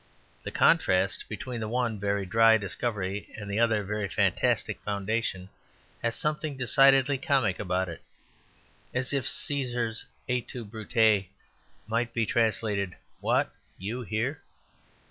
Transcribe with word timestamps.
The 0.41 0.49
contrast 0.49 1.29
between 1.29 1.59
the 1.59 1.67
one 1.67 1.99
very 1.99 2.25
dry 2.25 2.57
discovery 2.57 3.29
and 3.37 3.47
the 3.51 3.59
other 3.59 3.83
very 3.83 4.07
fantastic 4.09 4.81
foundation 4.81 5.47
has 6.01 6.15
something 6.15 6.57
decidedly 6.57 7.19
comic 7.19 7.59
about 7.59 7.87
it; 7.87 8.01
as 8.95 9.13
if 9.13 9.25
Cæsar's 9.27 10.07
"Et 10.27 10.47
tu, 10.47 10.65
Brute," 10.65 11.25
might 11.85 12.15
be 12.15 12.25
translated, 12.25 12.95
"What, 13.19 13.51
you 13.77 14.01
here?" 14.01 14.41